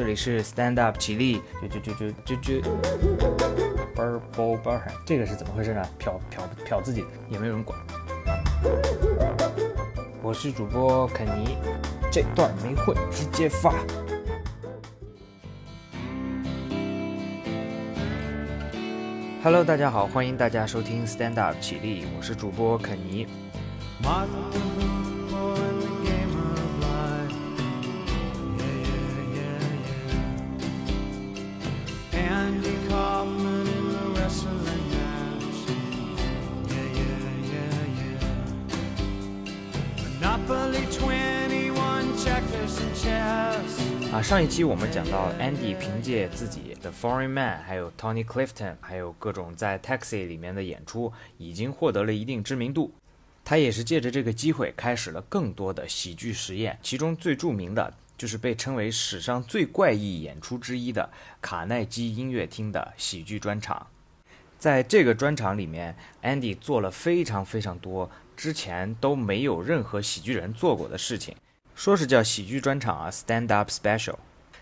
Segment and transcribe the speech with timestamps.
[0.00, 2.62] 这里是 Stand Up 起立，就就就就就就，
[5.04, 5.86] 这个是怎么回事呢？
[5.98, 7.78] 瞟瞟瞟自己，也没有人管。
[10.22, 11.58] 我是主播肯尼，
[12.10, 13.74] 这段没会直接发。
[19.42, 23.26] Hello，大家好，欢迎大家收听 Stand Up 起立，我是主播肯尼。
[44.30, 52.92] 上一期我们讲到，Andy 凭借自己的《Foreign Man》，还有 Tony Clifton，还有各种在《Taxi》里面的演出，已经获得了一定知名度。
[53.44, 61.10] 他也是借着这个机会，开始了更多的喜剧实验，其中最著名的就是被称为史上最怪异演出之一的
[61.42, 63.84] 卡耐基音乐厅的喜剧专场。
[64.60, 71.34] 在这个专场里面，Andy 做了非常非常多之前都没有任何喜剧人做过的事情。
[71.72, 74.16] 说是叫喜剧专场啊，stand up special，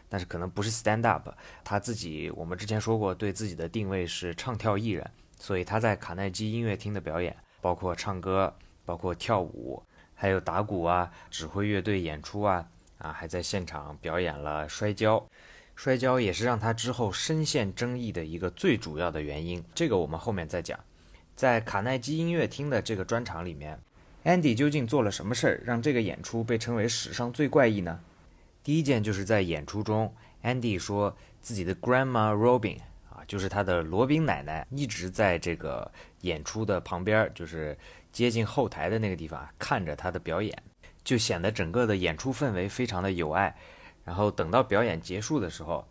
[0.08, 1.28] 但是可能不是 stand up。
[1.62, 9.82] 他自己我们之前说过，对自己的定位是唱跳艺人，所以他在卡耐基音乐厅的表演，包括唱歌，包括跳舞，
[10.14, 12.66] 还有打鼓啊，指挥乐队演出啊，
[12.98, 15.24] 啊，还在现场表演了摔跤。
[15.76, 19.62] 摔跤也是让他之后深陷争议的一个最主要的原因。
[19.74, 20.78] 这个我们后面再讲。
[21.36, 23.78] 在卡耐基音乐厅的这个专场里面。
[24.24, 28.00] Andy 究竟做了什么事儿，让这个演出被称为史上最怪异呢？
[28.62, 32.78] 第一件就是在演出中，Andy 说自己的 Grandma Robin
[33.10, 37.76] 啊，就是他的罗宾奶奶，一直在这个演出的旁边，就是
[38.12, 40.54] 接近后台的那个地方看着他的表演，
[41.02, 43.56] 就显得整个的演出氛围非常的有爱。
[44.04, 45.86] 然后等到表演结束的时候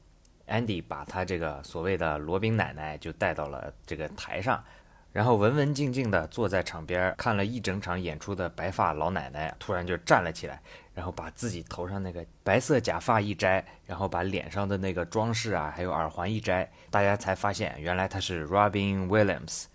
[0.48, 4.64] ，Andy 把他这个所谓的罗宾奶奶就带到了这个台上。
[5.12, 10.62] 然后文文静静地坐在场边看了一整场演出的白发老奶奶突然就站了起来，
[10.94, 19.66] 然后把自己头上那个白色假发一摘，然后把脸上的那个装饰啊，还有耳环一摘，大家才发现原来她是 Robin Williams。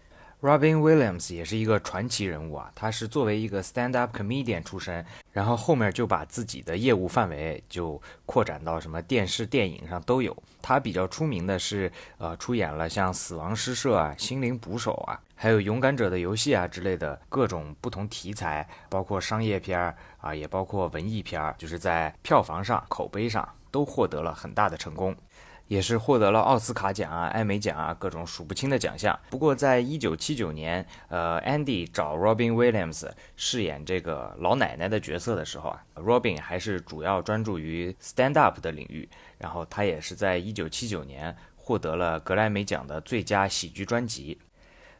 [0.42, 10.36] Robin Williams 也是一个传奇人物啊，他是作为一个 stand-up comedian 出身，然后后面就把自己的业务范围就扩展到什么电视、电影上都有。
[10.60, 25.14] 他比较出名的是，呃，出演了像《死亡诗社》啊、《心灵捕手》啊，还有《勇敢者的游戏》啊之类的各种不同题材，包括商业片儿啊，也包括文艺片儿，就是在票房上、口碑上都获得了很大的成功。
[25.72, 29.18] 也是获得了奥斯卡奖啊、艾美奖啊各种数不清的奖项。
[29.30, 39.08] 不过，在一九七九年，呃，Andy 找 Robin Williams 饰演这个老奶奶的角色的时候啊，Robin 还是主要专注于 stand up 的领域。
[39.38, 44.38] 然后他也是在一九七九年获得了格莱美奖的最佳喜剧专辑。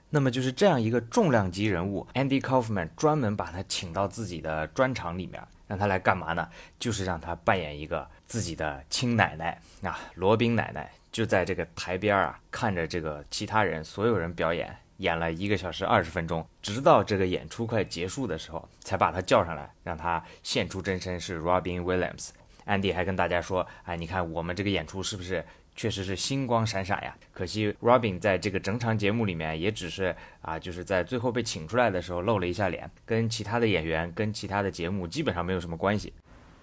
[0.09, 5.43] 那么就是这样一个重量级人物，Andy Kaufman 专门把他请到自己的专场里面。
[5.73, 6.47] 让他来干嘛呢？
[6.79, 22.29] 就是让他扮演一个自己的亲奶奶啊，罗宾奶奶就在这个台边啊，看着这个其他人所有人表演，演了一个小时二十分钟，直到这个演出快结束的时候，才把他叫上来，让他现出真身是 Robin Williams。
[22.67, 25.43] 安迪还跟大家说：“哎，你看我们这个演出是不是？”
[25.75, 36.13] 确实是星光闪闪呀，可惜 Robin 在这个整场节目里面也只是啊，就是在最后被请出来的时候露了一下脸，跟其他的演员、跟其他的节目基本上没有什么关系。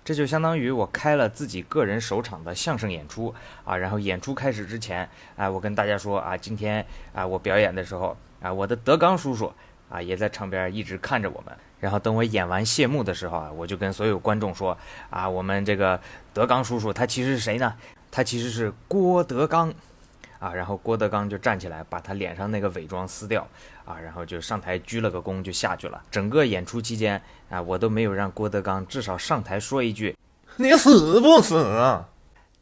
[0.06, 3.34] 这就相当于我开了自己个人首场的相声演出
[3.64, 6.84] 啊，然后演出开始之前，哎，我跟大家说啊，今天
[7.14, 9.52] 啊我表演的时候啊，我的德刚叔叔
[9.90, 14.76] 啊也在场边一直看着我们，然后等我演完谢幕的时候啊，我就跟所有观众说
[15.10, 16.00] 啊，我们这个
[16.34, 17.76] 德刚叔叔他其实是谁呢？
[18.12, 19.74] 他其实是郭德纲，
[20.40, 23.48] 啊，然后郭德纲就站起来，把他脸上那个伪装撕掉，
[23.86, 26.04] 啊，然后就上台鞠了个躬就下去了。
[26.10, 30.18] 整个演出期间，啊，我都没有让郭德纲至少上台说一句
[30.58, 32.04] “你死不死”。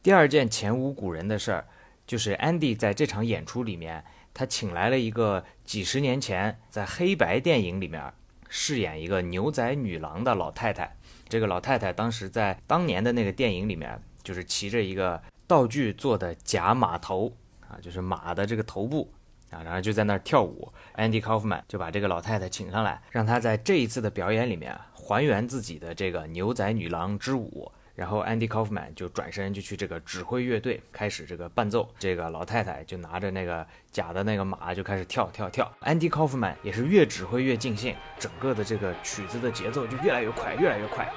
[0.03, 1.65] 第二件前无古人的事儿，
[2.05, 4.03] 就是 Andy 在这场演出里面，
[4.33, 8.13] 他请来了一个几十年前在黑白电影里面
[8.49, 10.95] 饰演一个牛仔女郎的老太太。
[11.29, 15.21] 这个老太太当时在当年的那个电影里面，就是骑着一个。
[15.47, 19.11] 道具做的假马头啊，就是马的这个头部
[19.49, 20.71] 啊，然后就在那儿跳舞。
[20.95, 27.71] Andy Kaufman 就把这个老太太请上来，让她在这一次的表演里面还原自己的这个牛仔女郎之舞。
[27.95, 31.89] 然后 Andy Kaufman 就转身就去这个指挥乐队开始这个伴奏。
[31.97, 35.71] 这个老太太就拿着那个假的那个马就开始跳跳跳。
[35.81, 41.11] Andy Kaufman 也是越指挥越尽兴，整个的这个曲子的节奏就越来越快，越来越快。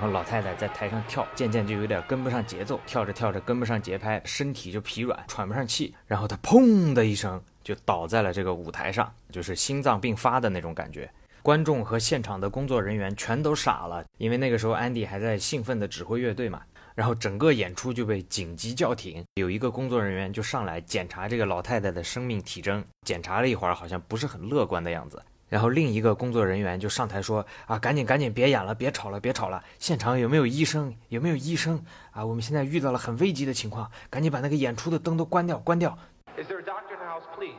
[0.00, 11.10] 然后老太太在台上跳，渐渐就有点跟不上节奏，跳着跳着跟不上节拍，身体就疲软，喘不上气，然后她砰的一声就倒在了这个舞台上，就是心脏病发的那种感觉。
[11.42, 16.62] 观众和现场的工作人员全都傻了，因为那个时候安迪还在兴奋地指挥乐队嘛。
[16.94, 25.22] 然后整个演出就被紧急叫停，有一个工作人员就上来检查这个老太太的生命体征，检查了一会儿，好像不是很乐观的样子。
[25.50, 29.62] 然后另一个工作人员就上台说：“啊，赶紧赶紧，别演了，别吵了，别吵了！
[29.78, 30.94] 现场有没有医生？
[31.08, 31.84] 有没有医生？
[32.12, 35.98] 啊，我们现在遇到了很危急的情况，赶紧把那个演出的灯都关掉，关掉。”
[36.38, 37.52] Is there a doctor in the house, please?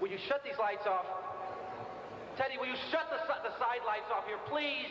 [0.00, 1.06] Will you shut these lights off?
[2.36, 4.90] Teddy, will you shut the, the side lights off here, please?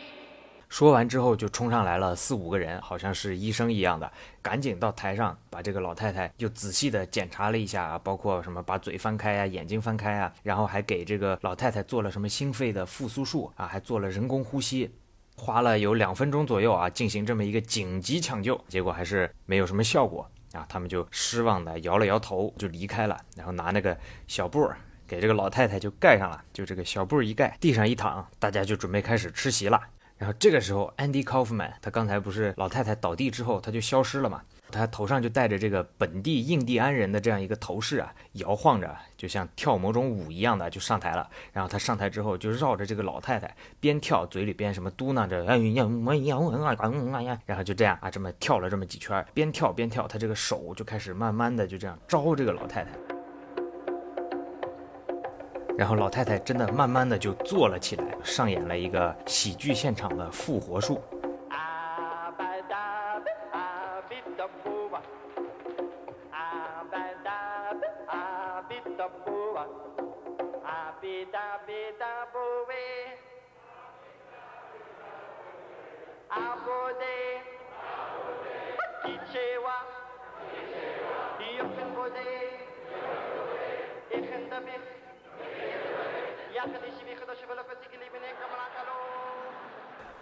[0.68, 4.10] 说完之后，就冲上来了四五个人，好像是医生一样的，
[4.42, 14.90] 赶紧到台上把这个老太太就仔细的检查了一下啊，包括什么把嘴翻开啊，眼睛翻开啊，然后还给这个老太太做了什么心肺的复苏术啊，还做了人工呼吸，
[15.36, 24.70] 花了有两分钟左右啊，进行这么一个紧急抢救，结果还是没有什么效果啊，他们就失望的摇了摇头就离开了，然后拿那个小布
[25.06, 29.80] 给这个老太太就盖上了，就这个小布一盖，地上一躺，大家就准备开始吃席了。
[30.18, 34.42] 然后这个时候，Andy Kaufman 他刚才不是老太太倒地之后他就消失了嘛？
[34.70, 41.30] 他头上就戴着这个本地印第安人的这样一个头饰啊，摇晃着，就像跳某种舞一样的就上台了。
[41.52, 46.50] 然后他上台之后就绕着这个老太太边跳，嘴里边什么嘟囔着，哎呀，我呀，我
[47.14, 53.17] 啊呀，然后就这样啊，这么跳了这么几圈，边跳边跳，他这个手就开始慢慢的就这样招这个老太太。
[55.78, 61.00] 然后老太太真的慢慢的就坐了起来，上演了一个喜剧现场的复活术。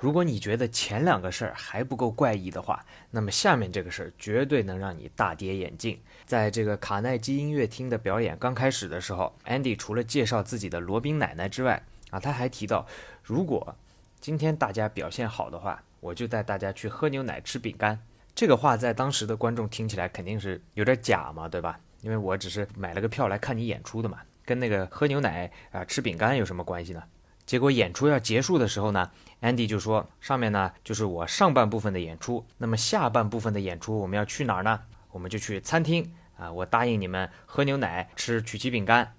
[0.06, 5.98] 如果你觉得前两个事儿还不够怪异的话，那么下面这个事儿绝对能让你大跌眼镜。
[6.24, 12.86] 在这个卡耐基音乐厅的表演刚开始的时候，Andy 除了介绍自己的罗宾奶奶之外，啊，他还提到，
[13.24, 13.74] 如果
[14.20, 17.98] 今天大家表现好的话，我就带大家去喝牛奶、吃饼干。
[18.32, 21.80] 这个话在当时的观众听起来肯定是有点假嘛，对吧？
[22.02, 27.02] 因为我只是买了个票来看你演出的嘛，跟那个喝牛奶啊、吃饼干有什么关系呢？
[27.44, 29.08] 结果演出要结束的时候呢
[29.40, 34.80] ，Andy 就说：“上面呢就是我上半部分的演出，那么下半部分的演出我们要去哪儿呢？
[35.10, 36.50] 我们就去餐厅啊！
[36.52, 39.12] 我答应你们喝牛奶、吃曲奇饼干。”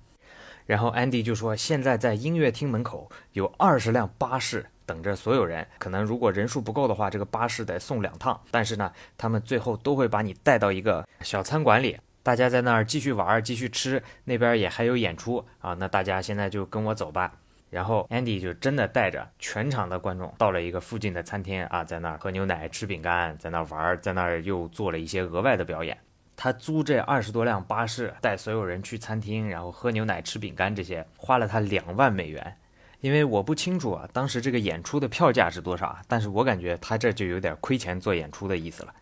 [0.67, 8.37] 然后 Andy 就说：“现在在音乐厅门口有二十辆巴士等着所有人，可能如果人数不够的话，这个巴士得送两趟。
[8.51, 15.73] 但是呢，他们最后都会把你带到一个小餐馆里，大家在那儿继续玩、继续吃，那边也还有演出啊。
[15.75, 17.31] 那大家现在就跟我走吧。”
[17.69, 25.97] 然后 Andy 就真的带着全场的观众到了一个附近的餐厅啊，在那儿喝牛奶、吃饼干，在那儿玩，在那儿又做了一些额外的表演。
[26.35, 32.55] 他租这二十多辆巴士，带所有人去餐厅，然后喝牛奶、吃饼干，这些花了他两万美元。
[33.01, 38.93] 因为我不清楚啊，当时这个演出的票价是多少啊，但是我感觉他这就有点亏钱做演出的意思了。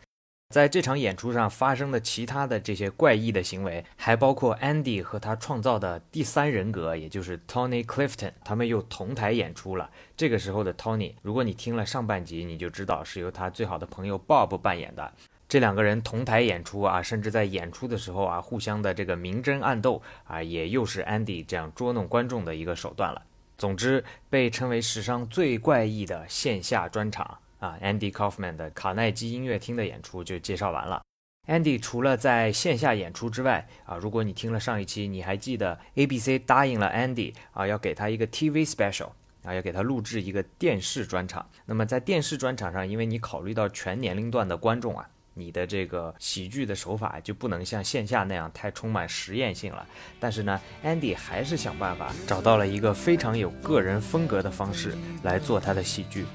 [0.56, 9.90] 在这场演出上发生的其他的这些怪异的行为，还包括 Andy 和他创造的第三人格，也就是 Tony Clifton，他们又同台演出了。
[10.16, 15.12] 这个时候的 Tony，如果你听了上半集，你就知道是由他最好的朋友 Bob 扮演的。
[15.50, 23.22] 这两个人同台演出啊，甚至在演出的时候啊，互相的这个明争暗斗啊，也又是 Andy 这样捉弄观众的一个手段了。
[23.58, 27.40] 总之，被称为史上最怪异的线下专场。
[27.66, 31.02] 啊，Andy Kaufman 的卡耐基音乐厅的演出就介绍完了。
[31.48, 39.10] Andy 除了在线下演出之外，啊，如果你听了上一期，你还记得 ABC 答应了 Andy 啊，要给他一个 TV special
[39.44, 41.48] 啊，要给他录制一个电视专场。
[41.66, 49.88] 那么在电视专场上，因为你考虑到全年龄段的观众啊，你的这个喜剧的手法就不能像线下那样太充满实验性了。
[50.20, 56.26] 但是呢，Andy 还是想办法找到了一个非常有个人风格的方式来做他的喜剧。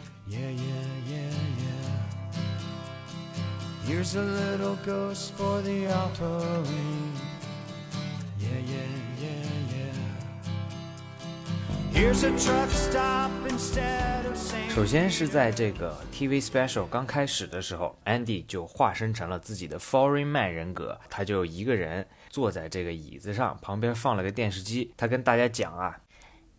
[3.85, 7.13] Here's a little ghost for the offering.
[8.39, 8.87] Yeah, yeah,
[9.21, 9.93] yeah, yeah.
[11.93, 14.71] Here's a truck stop instead of saying.
[14.71, 25.99] 首先是在这个 TV special 刚开始的时候，Andy 就化身成了自己的 Foreign Man 人格，他就一个人坐在这个椅子上，旁边放了个电视机，他跟大家讲啊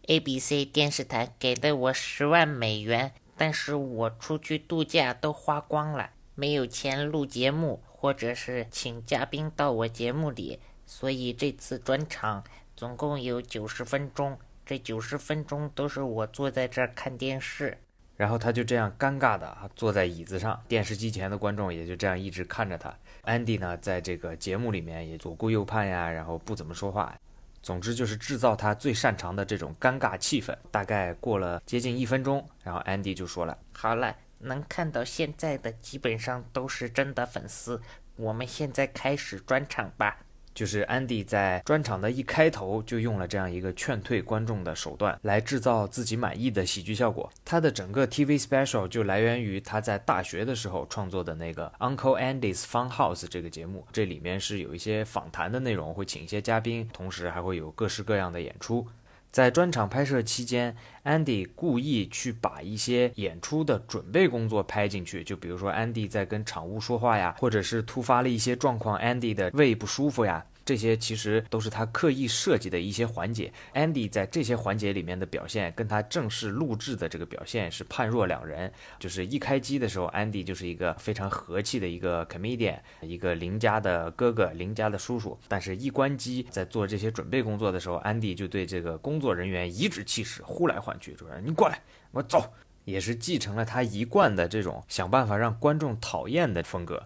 [0.08, 3.14] ，ABC 电视台给了我十万美元。
[3.42, 12.44] 但是我出去度假都花光了，没有钱录节目，或者是请嘉宾到我节目里，所以这次专场
[12.76, 17.76] 总共有九十分钟，这九十分钟都是我坐在这儿看电视。
[18.16, 22.96] 然后他就这样尴尬的坐在椅子上，电视机前的观众也就这样一直看着他。
[23.24, 27.18] Andy 呢，在这个节目里面也左顾右盼呀，然后不怎么说话。
[27.62, 30.56] 总之就是制造他最擅长的这种尴尬气氛。
[30.72, 37.82] 大概过了接近一分钟，然后 Andy 就说了：“好了，能看到现在的基本上都是真的粉丝，
[38.16, 40.18] 我们现在开始专场吧。”
[40.54, 47.32] 就是安迪在专场的一开头就用了这样一个劝退观众的手段，来制造自己满意的喜剧效果。
[47.46, 58.88] 他的整个 TV special 就来源于他在大学的时候创作的那个 Uncle Andy's Fun House 这个节目，这里面是有一些访谈的内容，会请一些嘉宾，同时还会有各式各样的演出。
[59.32, 70.46] 在专场拍摄期间，Andy 故意去把一些演出的准备工作拍进去，就比如说 Andy 在跟场务说话呀，或者是突发了一些状况，Andy 的胃不舒服呀。
[70.64, 73.52] 这些其实都是他刻意设计的一些环节。
[73.74, 78.72] Andy 在这些环节里面的表现，跟他正式录制的这个表现是判若两人。
[79.00, 85.38] 就是一开机的时候，Andy 就是一个非常和气的一个 comedian，一个邻家的哥哥、邻家的叔叔。
[85.48, 92.44] 但是，一关机，在做这些准备工作的时候 Andy 就对这个工作人员颐指气使，呼来唤去，说：“你过来，我走。”
[92.84, 97.02] 也是继承了他一贯的这种想办法让观众讨厌的风格。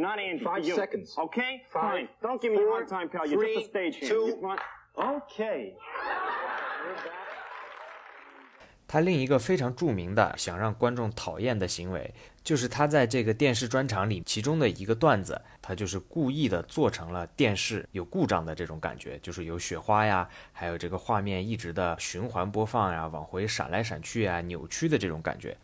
[0.00, 1.14] not and five you seconds.
[1.16, 2.08] Ok fine.
[2.22, 4.38] Don't give me time you three stage two
[4.94, 5.74] ok
[8.86, 25.56] 他另一个非常著名的想让观众讨厌的行为就是他在这个电视专场里其中的一个段子他就是故意的做成了电视有故障的这种感觉就是有雪花呀还有这个画面一直的循环播放呀往回闪来闪去啊扭曲的这种感觉。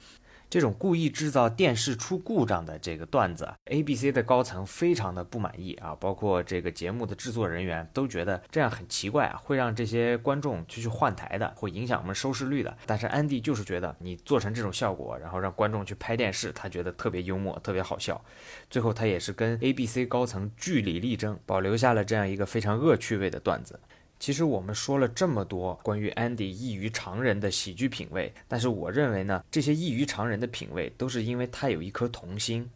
[0.49, 12.77] 这种故意制造电视出故障的这个段子，ABC 的高层非常的不满意啊，包括这个节目的制作人员都觉得这样很奇怪啊，会让这些观众去去换台的，会影响我们收视率的。
[12.87, 18.25] 但是安迪就是觉得你做成这种效果，然后让观众去拍电视，他觉得特别幽默，特别好笑。
[18.71, 23.81] 最后他也是跟 ABC 高层据理力争，保留下了这样一个非常恶趣味的段子。
[24.19, 32.69] 其实我们说了这么多关于 Andy 异于常人的喜剧品味，但是我认为呢，这些异于常人的品味都是因为他有一颗童心。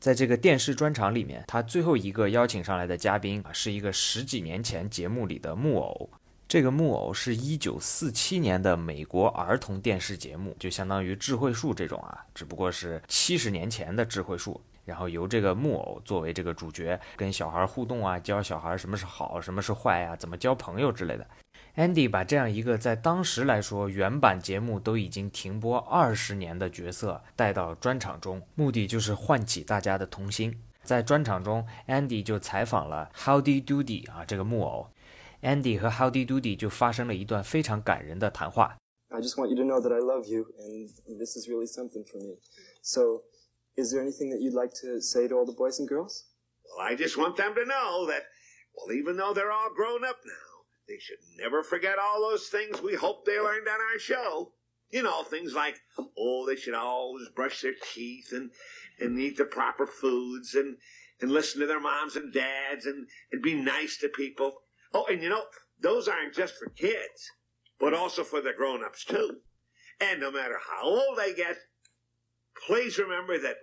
[0.00, 6.08] 在这个电视专场里面，他最后一个邀请上来的嘉宾啊，是一个十几年前节目里的木偶。
[6.46, 14.60] 这个木偶是一九四七年的美国儿童电视节目，就相当于智慧树这种啊，只不过是七十年前的智慧树。
[14.88, 21.26] 然后由这个木偶作为这个主角，跟小孩互动啊，教小孩什么是好，什么是坏呀，怎么交朋友之类的。
[21.76, 30.58] Andy 把这样一个在当时来说原版节目都已经停播二十年的角色带到专场中，目的就是唤起大家的童心。
[30.82, 34.88] 在专场中，Andy 就采访了 Howdy Doody 啊这个木偶
[35.42, 38.78] ，Andy 和 Howdy Doody 就发生了一段非常感人的谈话。
[39.10, 42.18] I just want you to know that I love you, and this is really something for
[42.18, 42.38] me.
[42.82, 43.22] So,
[43.78, 46.24] is there anything that you'd like to say to all the boys and girls?
[46.66, 48.24] Well, I just want them to know that,
[48.76, 52.82] well, even though they're all grown up now, they should never forget all those things
[52.82, 54.52] we hope they learned on our show.
[54.90, 55.78] You know, things like,
[56.18, 58.50] oh, they should always brush their teeth and,
[58.98, 60.76] and eat the proper foods and,
[61.20, 64.62] and listen to their moms and dads and, and be nice to people.
[64.92, 65.44] Oh, and you know,
[65.80, 67.30] those aren't just for kids,
[67.78, 69.36] but also for the grown-ups too.
[70.00, 71.58] And no matter how old they get,
[72.66, 73.56] please remember that,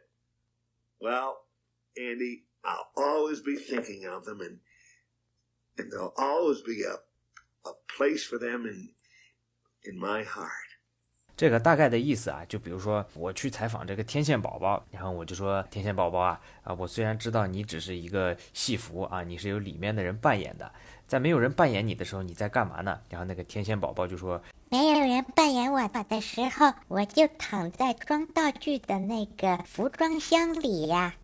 [1.05, 1.37] well,
[1.95, 4.57] Andy, I'll always be thinking of them and,
[5.77, 6.95] and there'll always be a,
[7.69, 8.89] a place for them in,
[9.83, 10.49] in my heart.
[11.37, 20.71] 这个大概的意思啊，就比如说我去采访这个天线宝宝，然后我就说天线宝宝啊啊，我虽然知道你只是一个戏服啊，你是由里面的人扮演的，
[21.07, 22.97] 在没有人扮演你的时候，你在干嘛呢？
[23.09, 31.15] 然后那个天线宝宝就说，没有人扮演我的时候，我就躺在装道具的那个服装箱里呀。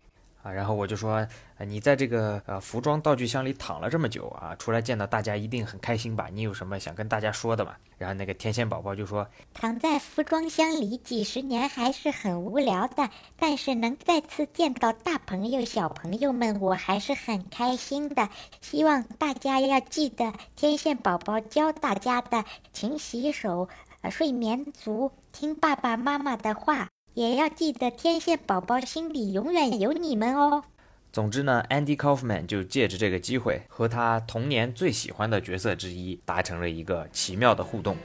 [0.42, 1.26] 啊，然后我就说，呃，
[1.64, 6.28] 你在这个呃服装道具箱里躺了这么久啊，出来见到大家一定很开心吧？
[6.32, 7.74] 你有什么想跟大家说的吗？
[7.98, 18.28] 然后那个天线宝宝就说，躺在服装箱里几十年还是很无聊的，但是能再次见到大朋友、小朋友们，我还是很开心的。
[18.60, 23.68] 希望大家要记得天线宝宝教大家的，勤洗手，
[24.00, 26.88] 呃，睡眠足，听爸爸妈妈的话。
[27.14, 30.64] 也要记得，天线宝宝心里永远有你们哦。
[31.12, 37.96] 总之呢 andy kaufman 就借着这个机会和他童年最喜欢的角色之一达成了一个奇妙的互动。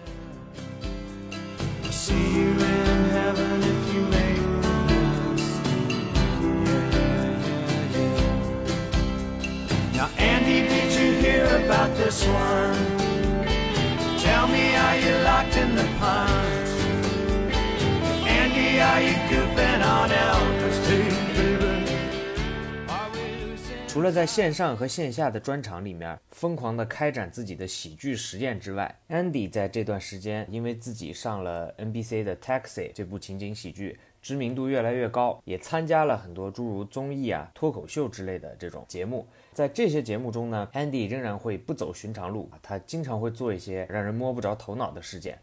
[18.80, 20.57] Are you gooping on out?
[23.98, 39.26] 除了在线上和线下的专场里面疯狂地开展自己的喜剧实验之外，Andy 在这段时间因为自己上了 NBC 的《Taxi》这部情景喜剧，知名度越来越高，也参加了很多诸如综艺啊、脱口秀之类的这种节目。
[39.52, 45.40] 在这些节目中呢，Andy 仍然会不走寻常路，他经常会做一些让人摸不着头脑的事件。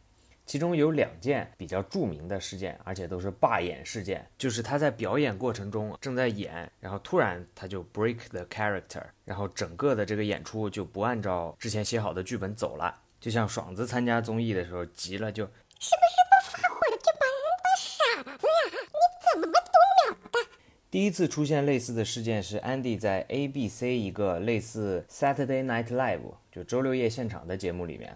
[0.46, 12.94] 其中有两件比较著名的事件，而且都是罢演事件，就是他在表演过程中正在演，然后突然他就 break the character，然后整个的这个演出就不按照之前写好的剧本走了。
[13.18, 18.70] 就像爽子参加综艺的时候急了就，是不是不发火了就把人当傻子呀？
[18.74, 20.50] 你怎么读秒的？
[20.90, 28.14] 第一次出现类似的事件是 Andy 在 ABC 一个类似 Saturday Night Live 就周六夜现场的节目里面。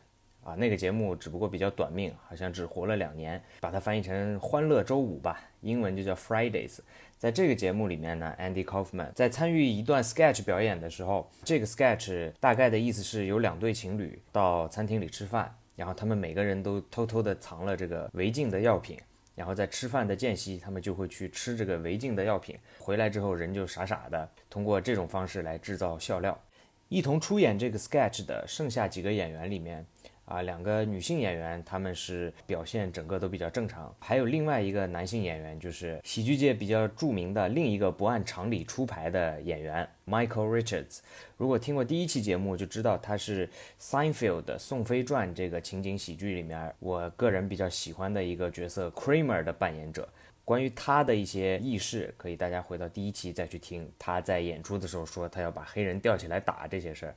[0.48, 6.78] 啊，那个节目只不过比较短命，好像只活了两年，把它翻译成《欢乐周五》吧，英文就叫 Fridays。
[7.18, 18.96] 在这个节目里面呢，Andy Kaufman 在参与一段 sketch 表演的时候，这个 sketch 大概的意思是有两对情侣到餐厅里吃饭，然后他们每个人都偷偷的藏了这个违禁的药品，
[19.34, 26.40] 然后在吃饭的间隙，他们就会去吃这个违禁的药品，回来之后人就傻傻的，通过这种方式来制造笑料。
[26.88, 29.84] 一同出演这个 sketch 的剩下几个演员里面。
[30.28, 40.98] 啊，两个女性演员，她们是表现整个都比较正常，还有另外一个男性演员，就是喜剧界比较著名的另一个不按常理出牌的演员 Michael Richards。
[41.38, 43.48] 如果听过第一期节目，就知道他是
[43.80, 50.08] Seinfeld 的《宋飞传》这个情景喜剧里面，我个人比较喜欢的一个角色 Kramer 的扮演者。
[50.44, 53.86] 关于他的一些轶事，可以大家回到第一期再去听。
[53.98, 57.14] 他在演出的时候说他要把黑人吊起来打这些事儿。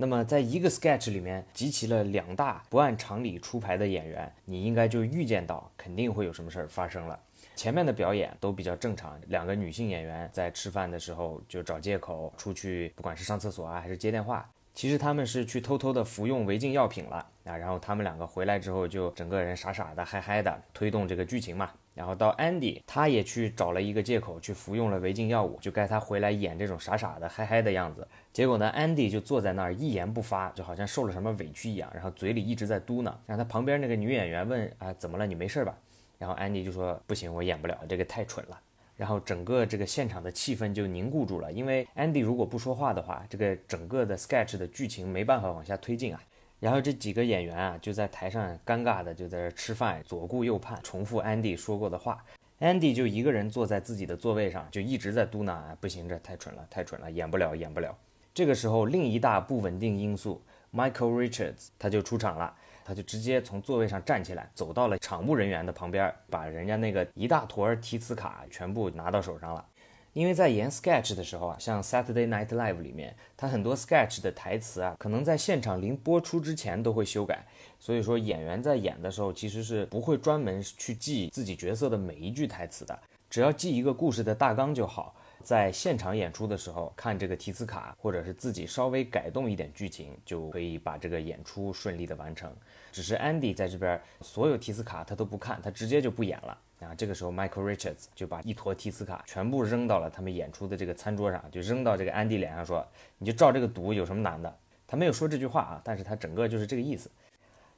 [0.00, 7.20] 那么，在一个 sketch 里面集齐了两大不按常理出牌的演员，你应该就预见到肯定会有什么事儿发生了。
[7.54, 17.54] 前面的表演都比较正常，两个女性演员在吃饭的时候就找借口出去，不管是上厕所啊还是接电话，其实他们是去偷偷的服用违禁药品了啊。
[17.54, 21.70] 然后他们两个回来之后就整个人傻傻的、嗨嗨的，推动这个剧情嘛。
[22.00, 28.08] 然后到 Andy，他也去找了一个借口去服用了违禁药物，就该他回来演这种傻傻的、嗨嗨的样子。
[28.32, 33.12] 结果呢，Andy 就坐在那儿一言不发，就好像受了什么委屈一样，然后嘴里一直在嘟囔。
[33.26, 35.26] 然后他旁边那个女演员问：“啊，怎么了？
[35.26, 35.76] 你没事吧？”
[36.16, 38.58] 然后 Andy 就说：“不行，我演不了，这个太蠢了。”
[38.96, 46.22] 然后整个这个现场的气氛就凝固住了，因为 Andy 如果不说话的话，这个整个的 sketch 的剧情没办法往下推进啊。
[46.60, 52.22] 然后这几个演员啊就在台上尴尬的就在这吃饭，左顾右盼，重复 Andy 说过的话。
[52.60, 57.96] Andy 就一个人坐在自己的座位上，就一直在嘟囔：“啊，不行，这太蠢了，太蠢了，演不了，演不了。”
[58.34, 60.42] 这个时候，另一大不稳定因素
[60.74, 69.64] ，Michael Richards 他就出场了，他就直接从座位上站起来，走到了场务人员的旁边，把人家那个一大坨提词卡全部拿到手上了。
[70.12, 77.46] 因为在演 sketch 的时候啊，像 Saturday Night Live 里面，他很多 sketch 的台词啊，可能在现场临播出之前都会修改，
[77.78, 85.14] 所以说演员在演的时候其实是不会专门去记自己角色的每一句台词的，只要记一个故事的大纲就好。
[85.42, 92.54] 在现场演出的时候，看这个提词卡，或者是自己稍微改动一点剧情，就可以把这个演出顺利的完成。
[92.92, 96.58] 只是 Andy 在这边所有提词卡他都不看，他直接就不演了。
[96.80, 102.86] 啊，这个时候 Michael Richards 就把一坨提斯卡全部扔到了他们演出的这个餐桌上，就扔到这个 Andy 脸上说
[103.18, 104.54] ：“你就照这个读，有什么难的？”
[104.86, 107.10] 他没有说这句话啊，但是他整个就是这个意思。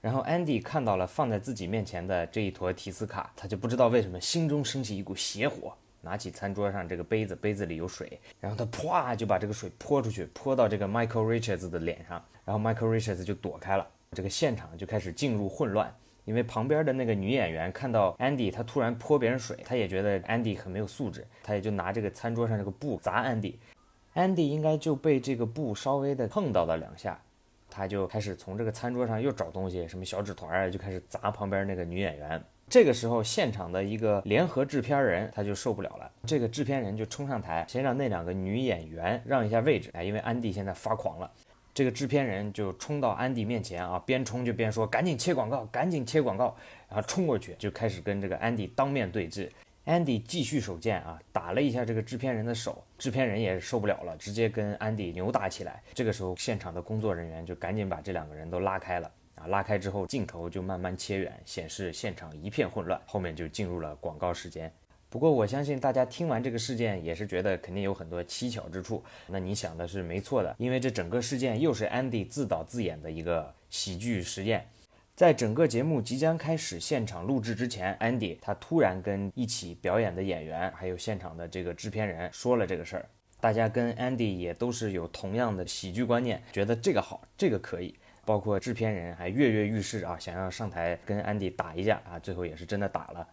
[0.00, 15.94] 然后 Andy 看到了放在自己面前的这一坨提斯卡，他就不知道为什么心中升起一股邪火，拿起餐桌上这个杯子，杯子里有水，然后他啪就把这个水泼出去，泼到这个 Michael Richards 的脸上，然后 Michael Richards 就躲开了，这个现场就开始进入混乱。
[16.24, 27.20] 因为旁边的那个女演员看到 Andy，她突然泼别人水，她也觉得 Andy 很没有素质，她也就拿这个餐桌上这个布砸 Andy，Andy 应该就被这个布稍微的碰到了两下，
[27.68, 32.42] 他就开始从这个餐桌上又找东西，什么小纸团啊，就开始砸旁边那个女演员。
[32.68, 41.30] 这个时候，现场的一个联合制片人他就受不了了，这个制片人就冲上台，先让那两个女演员让一下位置，哎，因为安迪现在发狂了。
[41.74, 46.54] 这个制片人就冲到安迪面前啊，边冲就边说：“赶紧切广告，赶紧切广告！”
[46.88, 49.50] 然后冲过去就开始跟这个安迪当面对质。
[49.84, 55.82] 安迪继续手贱啊，打了一下这个制片人的手，制片人也受不了了，直接跟安迪扭打起来。
[55.94, 63.00] 这个时候，现场的工作人员就赶紧把这两个人都拉开了啊，拉开之后，镜头就慢慢切远，显示现场一片混乱。
[63.06, 64.72] 后面就进入了广告时间。
[65.12, 69.04] 不过我相信大家听完这个事件也是觉得肯定有很多蹊跷之处。
[69.26, 74.66] 那你想的是没错的，因为这整个事件又是 Andy 自导自演的一个喜剧实验。
[75.14, 83.06] 在整个节目即将开始现场录制之前，Andy 他突然跟一起表演的演员还有现场的这个制片人说了这个事儿。
[83.38, 87.94] 大家跟 Andy 也都是有同样的喜剧观念，觉得这个好，这个可以。
[88.24, 93.28] 包括制片人还跃跃欲试啊，想要上台跟 Andy 打一架啊，最后也是真的打了。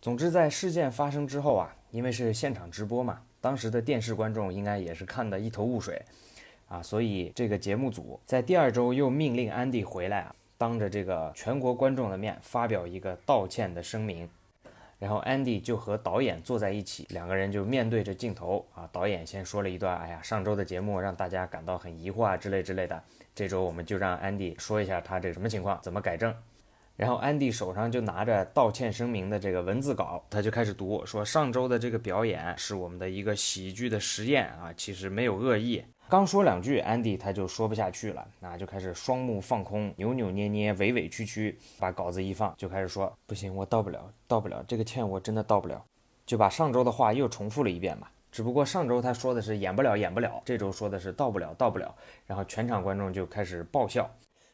[0.00, 6.00] 总之，在事件发生之后啊，因为是现场直播嘛，当时的电视观众应该也是看得一头雾水
[6.68, 14.28] 啊，所以这个节目组在第二周又命令安迪回来啊，当着这个全国观众的面发表一个道歉的声明。
[14.98, 18.86] 然后 Andy 就和导演坐在一起，两个人就面对着镜头啊。
[18.92, 23.02] 导演先说了一段：“哎呀，上周的节目让大家感到很疑惑啊，之类之类的。
[23.34, 26.34] 这周我们就让 Andy 说一下他这什么情况，怎么改正。”
[26.96, 45.82] 然后安迪手上就拿着道歉声明的这个文字稿，他就开始读说：“上周的这个表演是我们的一个喜剧的实验啊，其实没有恶意。”刚说两句安迪他就说不下去了，那就开始双目放空，扭扭捏捏，委委屈屈，把稿子一放，就开始说：“不行，我道不了，道不了，这个歉我真的道不了。”
[46.26, 48.08] 就把上周的话又重复了一遍嘛。
[48.30, 51.94] 只不过上周他说的是演不了，演不了，这周说的是到不了，到不了。
[52.26, 54.08] 然后全场观众就开始爆笑。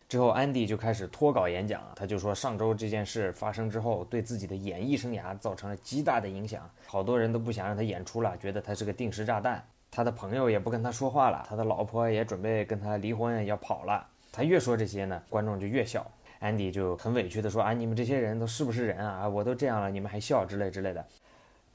[0.09, 9.64] 之后安迪就开始脱稿演讲，他就说上周这件事发生之后，对自己的演艺生涯造成了极大的影响，好多人都不想让他演出了，觉得他是个定时炸弹。
[9.90, 14.07] 他的朋友也不跟他说话了，他的老婆也准备跟他离婚，要跑了。
[14.31, 16.07] 他越说这些呢，观众就越笑。
[16.38, 19.27] 安迪就很委屈地说：“啊，你们这些人都是不是人啊？
[19.27, 21.05] 我都这样了，你们还笑之类之类的。”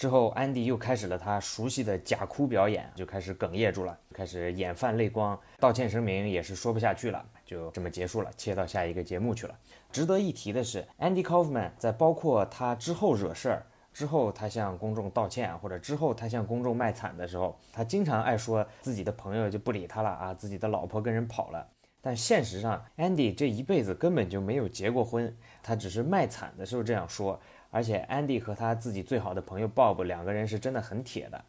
[0.02, 9.56] 之后安迪又开始了他熟悉的假哭表演，就开始哽咽住了，开始眼泛泪光，道歉声明也是说不下去了，就这么结束了，切到下一个节目去了。
[9.92, 13.68] 值得一提的是，Andy Kaufman 在包括他之后惹事儿。
[13.94, 21.68] 之后，他向公众道歉，或者之后他向公众卖惨的时候，他经常爱说自己的朋友就不理他了啊，自己的老婆跟人跑了。
[22.04, 27.40] 但现实上，Andy 这一辈子根本就没有结过婚，他只是卖惨的时候这样说。
[27.72, 31.44] 而且，Andy 和他自己最好的朋友 Bob 两个人是真的很铁的。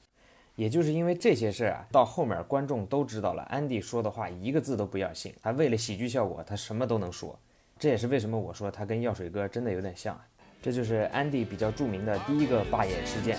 [0.55, 7.39] 也就是因为这些事儿啊，到后面观众都知道了，Andy 说的话一个字都不要信，他为了喜剧效果，他什么都能说。
[7.79, 10.19] 这也是为什么我说他跟药水哥真的有点像。
[10.61, 13.37] 这就是安迪比较著名的第一个罢演事件。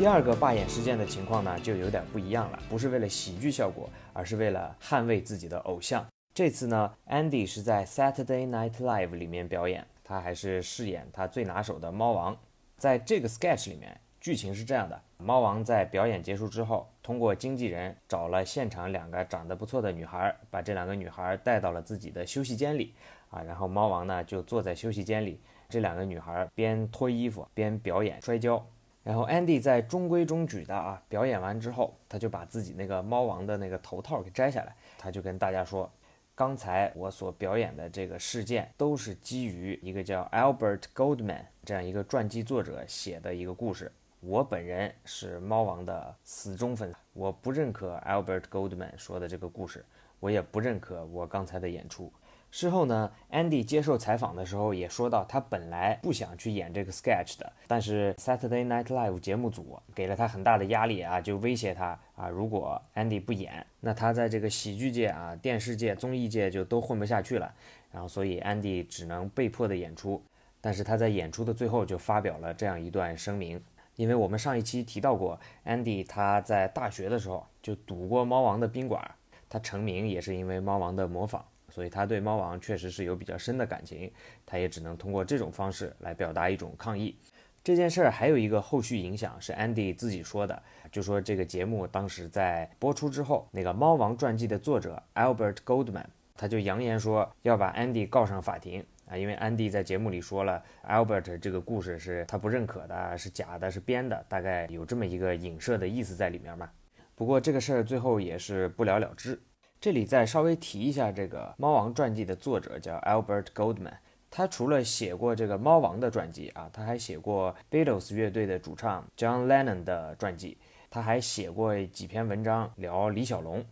[0.00, 6.06] 第二个罢演事件的情况呢，就有点不一样了，不是为了喜剧效果，而是为了捍卫自己的偶像。
[6.32, 12.34] 这次呢，Andy 是在 Saturday Night Live 里面表演，他还是饰演他最拿手的猫王。
[12.78, 22.94] 在这个 sketch 里面，剧情是这样的：猫王在表演结束之后，通过经纪人找了现场两个长得不错的女孩，把这两个女孩带到了自己的休息间里
[23.28, 23.42] 啊。
[23.42, 28.66] 然后猫王呢就坐在休息间里，这两个女孩边脱衣服边表演摔跤。
[29.02, 35.90] 然后 Andy 在中规中矩的啊表演完之后，他就把自己那个猫王的那个头套给摘下来，他就跟大家说。
[36.32, 43.92] 刚才我所表演的这个事件，都是基于一个叫 Albert Goldman 这样一个传记作者写的一个故事。
[44.20, 49.84] 我本人是猫王的死忠粉，我不认可 Albert Goldman 说的这个故事，
[50.18, 52.10] 我也不认可我刚才的演出。
[52.50, 67.54] 事后呢，Andy 接受采访的时候也说到，他本来不想去演这个 sketch 的，但是 Saturday Night Live 节目组给了他很大的压力啊，就威胁他啊，如果 Andy 不演，那他在这个喜剧界啊、电视界、综艺界就都混不下去了。
[67.92, 70.22] 然后，所以 Andy 只能被迫的演出。
[70.60, 73.62] 但是他在演出的最后就发表了这样一段声明，
[73.96, 79.10] 因为我们上一期提到过，Andy 他在大学的时候就赌过猫王的宾馆，
[79.48, 81.44] 他成名也是因为猫王的模仿。
[81.80, 84.12] 所以他对猫王确实是有比较深的感情，
[84.44, 87.16] 他也只能通过这种方式来表达一种抗议。
[87.64, 90.62] 这件事儿还有一个后续影响是 Andy 自己说的，
[90.92, 96.04] 就说这个节目当时在播出之后，那个猫王传记的作者 Albert Goldman
[96.36, 106.68] 他就扬言说要把 Andy 告上法庭啊，因为 Andy 在节目里说了 Albert 这个故事是他不认可的，是假的，是编的，大概有这么一个影射的意思在里面嘛。
[107.14, 109.40] 不过这个事儿最后也是不了了之。
[109.80, 113.94] 这里再稍微提一下，这个《猫王传记》的作者叫 Albert Goldman。
[114.30, 120.58] 他除了写过这个猫王的传记啊，他还写过 Beatles 乐队的主唱 John Lennon 的传记。
[120.90, 123.64] 他还写过几篇文章聊李小龙。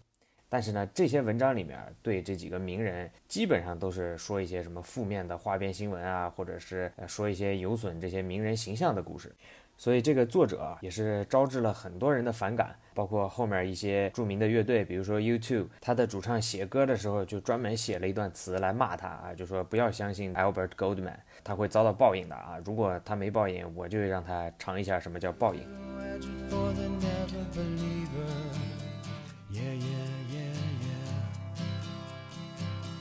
[0.48, 9.30] 但是呢，这些文章里面对这几个名人基本上都是说一些什么负面的花边新闻啊，或者是说一些有损这些名人形象的故事。
[9.78, 21.14] 所以这个作者也是招致了很多人的反感，包括后面一些著名的乐队，比如说 U2，他的主唱写歌的时候就专门写了一段词来骂他啊，就说不要相信 Albert Goldman，
[21.44, 25.62] 他会遭到报应的啊，如果他没报应，我就让他尝一下什么叫报应。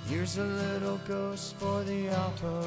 [0.09, 2.63] Here's a little ghost for the opera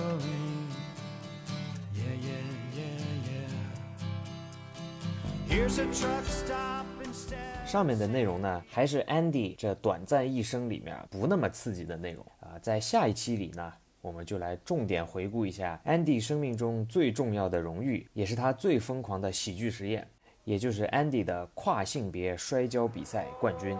[7.65, 12.59] 上面的内容呢，还是 Andy 这短暂一生里面不那么刺激的内容啊。
[12.61, 20.05] 在下一期里呢，我们就来重点回顾一下 Andy 生命中最重要的荣誉，也是他最疯狂的喜剧实验，
[20.43, 23.79] 也就是 Andy 的跨性别摔跤比赛冠军。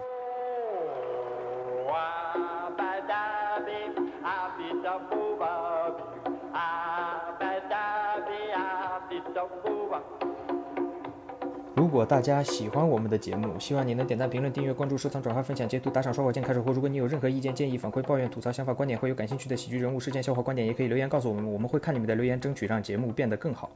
[11.91, 23.69] 如果大家喜欢我们的节目，希望你能点赞、评论、订阅、关注、收藏、转发、分享、截图、打赏、刷火箭、开始或如果你有任何意见、建议、反馈、抱怨、吐槽、想法、观点，或有感兴趣的喜剧人物、事件、笑话、观点，也可以留言告诉我们，我们会看你们的留言，争取让节目变得更好。